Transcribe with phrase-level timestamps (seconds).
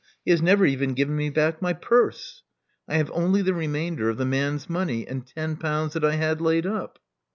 [0.25, 2.41] He has never even given me back my purse.
[2.87, 6.41] I have only the remainder of the man's money, and ten pounds that I had
[6.41, 6.97] laid up."